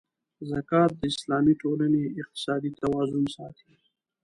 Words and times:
زکات 0.49 0.91
د 0.99 1.01
اسلامي 1.13 1.53
ټولنې 1.61 2.03
اقتصادي 2.21 2.71
توازن 2.81 3.23
ساتي. 3.35 3.71